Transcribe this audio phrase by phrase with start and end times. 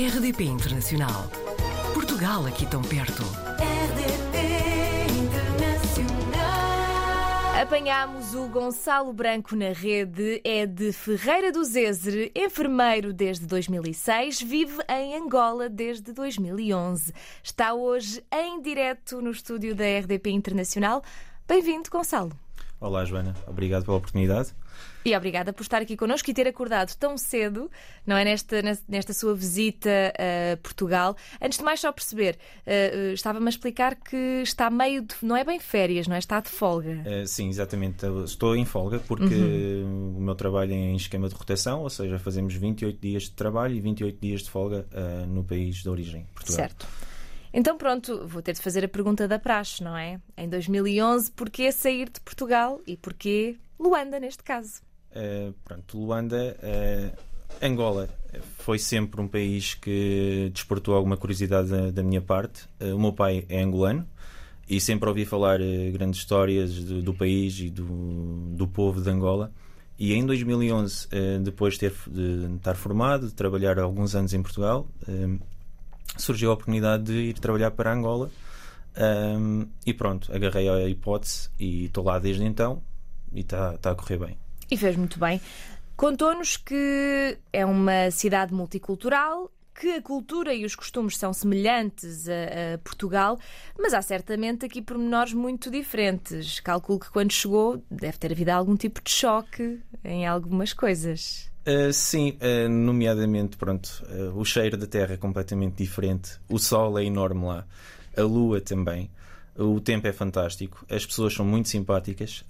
[0.00, 1.30] RDP Internacional.
[1.92, 3.22] Portugal aqui tão perto.
[3.60, 6.40] RDP Internacional.
[7.62, 14.82] Apanhámos o Gonçalo Branco na rede, é de Ferreira do Zézer, enfermeiro desde 2006, vive
[14.88, 17.12] em Angola desde 2011.
[17.42, 21.02] Está hoje em direto no estúdio da RDP Internacional.
[21.46, 22.32] Bem-vindo, Gonçalo.
[22.80, 23.36] Olá, Joana.
[23.46, 24.54] Obrigado pela oportunidade.
[25.04, 27.70] E obrigada por estar aqui connosco e ter acordado tão cedo,
[28.06, 28.24] não é?
[28.24, 31.16] Nesta, nesta sua visita a Portugal.
[31.40, 35.14] Antes de mais, só perceber, uh, uh, estava-me a explicar que está meio de.
[35.22, 36.18] não é bem férias, não é?
[36.18, 37.02] Está de folga.
[37.06, 38.04] Uh, sim, exatamente.
[38.24, 40.16] Estou em folga porque uhum.
[40.18, 43.74] o meu trabalho é em esquema de rotação, ou seja, fazemos 28 dias de trabalho
[43.74, 44.86] e 28 dias de folga
[45.28, 46.56] no país de origem, Portugal.
[46.56, 46.86] Certo.
[47.52, 50.20] Então pronto, vou ter de fazer a pergunta da praxe, não é?
[50.36, 54.82] Em 2011, porquê sair de Portugal e porquê Luanda, neste caso?
[55.10, 57.18] Uh, pronto, Luanda, uh,
[57.60, 58.08] Angola
[58.58, 62.64] foi sempre um país que despertou alguma curiosidade da, da minha parte.
[62.80, 64.06] Uh, o meu pai é angolano
[64.68, 65.58] e sempre ouvi falar
[65.92, 67.84] grandes histórias do, do, país e do,
[68.54, 69.52] do povo de Angola.
[69.98, 71.08] E em 2011,
[71.42, 74.88] depois de, ter, de estar formado, de trabalhar alguns anos em Portugal,
[76.16, 78.30] surgiu a oportunidade de ir trabalhar para Angola.
[78.96, 82.82] Um, e pronto, agarrei a hipótese e estou lá desde então
[83.32, 84.38] e está tá a correr bem.
[84.70, 85.40] E fez muito bem.
[85.96, 92.74] Contou-nos que é uma cidade multicultural, que a cultura e os costumes são semelhantes a,
[92.74, 93.38] a, Portugal,
[93.78, 96.60] mas há certamente aqui pormenores muito diferentes.
[96.60, 101.50] Calculo que quando chegou deve ter havido algum tipo de choque em algumas coisas.
[101.66, 106.98] Uh, sim, uh, nomeadamente, pronto, uh, o cheiro da terra é completamente diferente, o sol
[106.98, 107.66] é enorme lá,
[108.16, 109.10] a lua também,
[109.54, 112.44] o tempo é fantástico, as pessoas são muito simpáticas.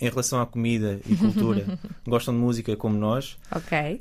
[0.00, 3.36] Em relação à comida e cultura, gostam de música como nós.
[3.54, 4.00] Ok.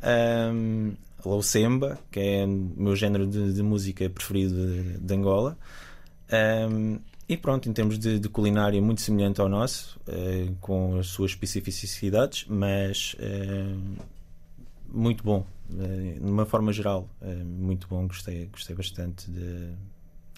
[0.53, 5.57] Um, o Semba, que é o meu género de, de música preferido de, de Angola.
[6.71, 11.07] Um, e pronto, em termos de, de, culinária, muito semelhante ao nosso, uh, com as
[11.07, 14.05] suas especificidades, mas uh,
[14.87, 15.45] muito bom.
[15.69, 17.07] Uh, de uma forma geral,
[17.45, 18.07] muito bom.
[18.07, 19.73] Gostei, gostei bastante de.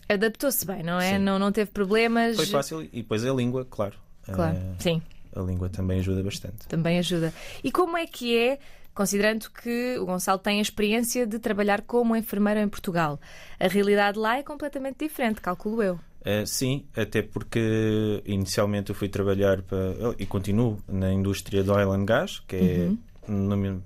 [0.09, 1.17] Adaptou-se bem, não é?
[1.17, 2.35] Não, não teve problemas.
[2.35, 3.95] Foi fácil e depois a língua, claro.
[4.23, 5.01] Claro, sim.
[5.35, 6.67] A língua também ajuda bastante.
[6.67, 7.33] Também ajuda.
[7.63, 8.59] E como é que é
[8.93, 13.19] considerando que o Gonçalo tem a experiência de trabalhar como enfermeiro em Portugal.
[13.59, 15.99] A realidade lá é completamente diferente, calculo eu.
[16.21, 21.91] Uh, sim, até porque inicialmente eu fui trabalhar para, e continuo na indústria do oil
[21.93, 22.91] and gas, que é
[23.27, 23.81] uhum.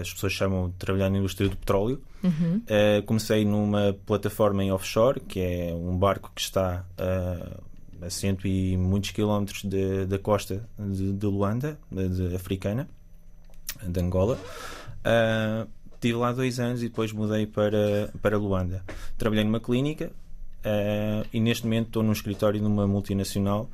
[0.00, 2.02] as pessoas chamam de trabalhar na indústria do petróleo.
[2.24, 2.56] Uhum.
[2.56, 7.62] Uh, comecei numa plataforma em offshore, que é um barco que está uh,
[8.04, 9.64] a cento e muitos quilómetros
[10.08, 12.88] da costa de, de Luanda, de, africana,
[13.82, 14.38] de Angola.
[15.04, 18.84] Uh, Estive lá dois anos e depois mudei para, para Luanda.
[19.16, 20.10] Trabalhei numa clínica,
[20.66, 23.68] Uh, e neste momento estou num escritório numa multinacional.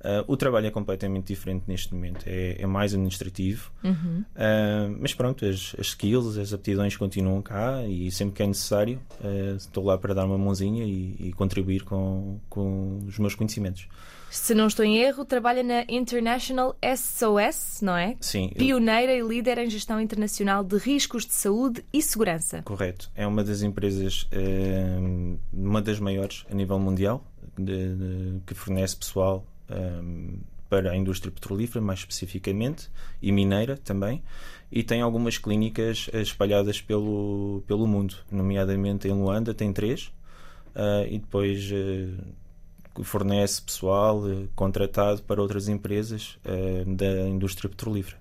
[0.00, 4.24] Uh, o trabalho é completamente diferente neste momento, é, é mais administrativo, uhum.
[4.34, 8.98] uh, mas pronto, as, as, skills, as aptidões continuam cá e sempre que é necessário
[9.56, 13.88] estou lá para dar uma mãozinha e, e contribuir com, com os meus conhecimentos.
[14.30, 18.16] Se não estou em erro, trabalha na International SOS, não é?
[18.20, 18.50] Sim.
[18.56, 22.62] Pioneira e líder em gestão internacional de riscos de saúde e segurança.
[22.62, 23.10] Correto.
[23.14, 24.28] É uma das empresas,
[25.52, 27.24] uma das maiores a nível mundial,
[27.58, 30.38] de, de, que fornece pessoal eh,
[30.68, 34.22] para a indústria petrolífera, mais especificamente, e mineira também.
[34.70, 40.12] E tem algumas clínicas espalhadas pelo, pelo mundo, nomeadamente em Luanda, tem três.
[40.70, 48.18] Uh, e depois uh, fornece pessoal eh, contratado para outras empresas eh, da indústria petrolífera.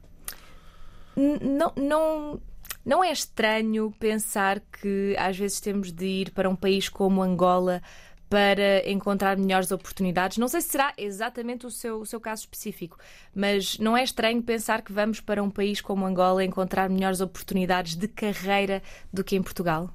[1.16, 2.42] Não, não,
[2.86, 7.82] não é estranho pensar que às vezes temos de ir para um país como Angola
[8.30, 10.38] para encontrar melhores oportunidades.
[10.38, 12.98] Não sei se será exatamente o seu, o seu caso específico,
[13.34, 17.96] mas não é estranho pensar que vamos para um país como Angola encontrar melhores oportunidades
[17.96, 19.90] de carreira do que em Portugal?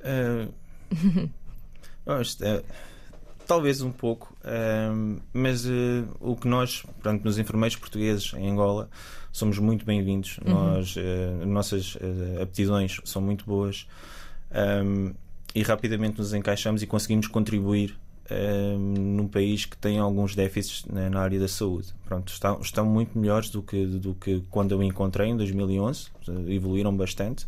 [2.06, 2.62] Uh,
[3.46, 8.88] Talvez um pouco, ehm, mas uh, o que nós, pronto, nos enfermeiros portugueses em Angola,
[9.30, 10.38] somos muito bem-vindos.
[10.38, 10.54] Uhum.
[10.54, 13.86] Nós, uh, nossas uh, aptidões são muito boas
[14.82, 15.12] um,
[15.54, 17.96] e rapidamente nos encaixamos e conseguimos contribuir
[18.28, 21.94] ehm, num país que tem alguns déficits na, na área da saúde.
[22.04, 26.08] Pronto, estão, estão muito melhores do que, do que quando eu me encontrei em 2011,
[26.48, 27.46] evoluíram bastante.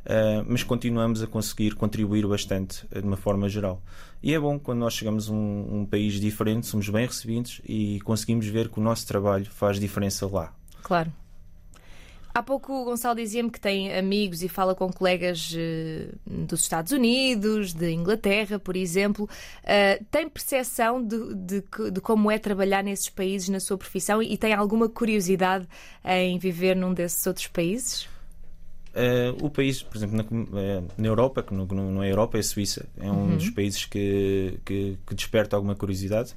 [0.00, 3.82] Uh, mas continuamos a conseguir contribuir bastante uh, de uma forma geral.
[4.22, 8.00] E é bom quando nós chegamos a um, um, país diferente, somos bem recebidos e
[8.00, 10.54] conseguimos ver que o nosso trabalho faz diferença lá.
[10.82, 11.12] Claro.
[12.40, 16.90] Há pouco o Gonçalo dizia-me que tem amigos e fala com colegas uh, dos Estados
[16.90, 19.28] Unidos, de Inglaterra, por exemplo.
[19.62, 24.36] Uh, tem percepção de, de, de, como é trabalhar nesses países na sua profissão e
[24.36, 25.68] tem alguma curiosidade
[26.04, 28.08] em viver num desses outros países?
[28.90, 32.88] Uh, o país, por exemplo, na, na Europa, que não, é Europa, é a Suíça,
[32.98, 33.36] é um uhum.
[33.36, 36.34] dos países que, que, que, desperta alguma curiosidade.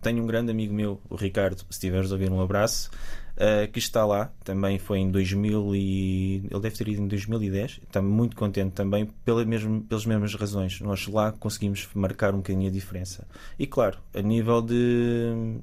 [0.00, 2.90] Tenho um grande amigo meu, o Ricardo, se estiveres a ouvir, um abraço,
[3.40, 6.46] uh, que está lá, também foi em 2000 e...
[6.50, 10.80] ele deve ter ido em 2010, está muito contente também pela mesmo, pelas mesmas razões.
[10.80, 13.26] Nós lá conseguimos marcar um bocadinho a diferença.
[13.58, 15.58] E claro, a nível de,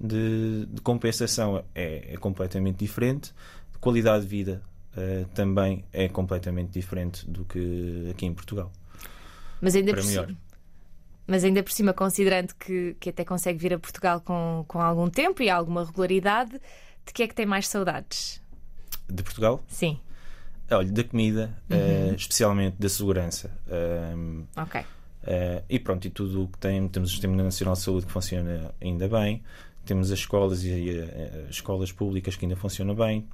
[0.00, 3.32] de, de compensação é, é completamente diferente,
[3.72, 4.62] de qualidade de vida
[4.96, 8.70] uh, também é completamente diferente do que aqui em Portugal.
[9.60, 10.02] Mas ainda, por
[11.26, 15.08] mas ainda por cima, considerando que, que até consegue vir a Portugal com, com algum
[15.08, 16.60] tempo e alguma regularidade,
[17.06, 18.42] de que é que tem mais saudades?
[19.08, 19.62] De Portugal?
[19.68, 19.98] Sim.
[20.70, 22.12] Olha, da comida, uhum.
[22.12, 23.50] uh, especialmente da segurança.
[24.16, 24.80] Um, ok.
[24.80, 28.12] Uh, e pronto, e tudo o que tem, temos o Sistema Nacional de Saúde que
[28.12, 29.42] funciona ainda bem,
[29.84, 31.00] temos as escolas e
[31.48, 33.26] as escolas públicas que ainda funcionam bem,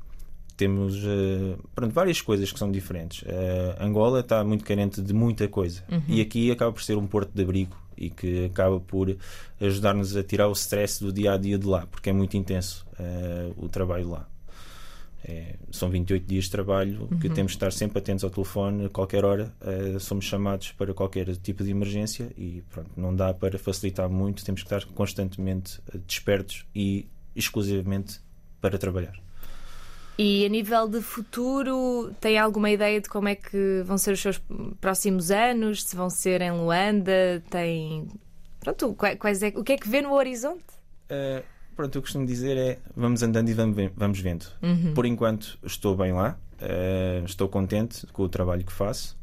[0.60, 3.22] temos uh, pronto, várias coisas que são diferentes.
[3.22, 6.02] Uh, Angola está muito carente de muita coisa uhum.
[6.06, 9.16] e aqui acaba por ser um porto de abrigo e que acaba por
[9.58, 12.86] ajudar-nos a tirar o stress do dia a dia de lá, porque é muito intenso
[12.98, 14.28] uh, o trabalho lá.
[15.24, 17.18] É, são 28 dias de trabalho uhum.
[17.18, 19.54] que temos de estar sempre atentos ao telefone, a qualquer hora.
[19.98, 24.62] somos chamados para qualquer tipo de emergência e pronto, não dá para facilitar muito, temos
[24.62, 28.20] que estar constantemente despertos e exclusivamente
[28.60, 29.29] para trabalhar.
[30.22, 34.20] E a nível de futuro, tem alguma ideia de como é que vão ser os
[34.20, 34.38] seus
[34.78, 35.82] próximos anos?
[35.82, 37.42] Se vão ser em Luanda?
[37.48, 38.06] Tem.
[38.60, 39.48] Pronto, quais é...
[39.56, 40.62] o que é que vê no horizonte?
[41.10, 41.42] Uh,
[41.74, 43.54] pronto, eu costumo dizer é vamos andando e
[43.96, 44.44] vamos vendo.
[44.62, 44.92] Uhum.
[44.92, 49.16] Por enquanto estou bem lá, uh, estou contente com o trabalho que faço,